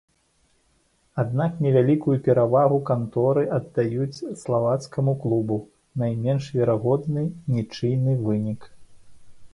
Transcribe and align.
Аднак 1.23 1.59
невялікую 1.65 2.15
перавагу 2.27 2.79
канторы 2.89 3.43
аддаюць 3.59 4.23
славацкаму 4.45 5.13
клубу, 5.27 5.61
найменш 6.03 6.51
верагодны 6.59 7.29
нічыйны 7.59 8.21
вынік. 8.27 8.61